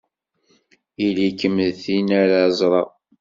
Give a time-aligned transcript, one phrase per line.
[1.05, 2.89] Ili-kem d tin ara ẓreɣ!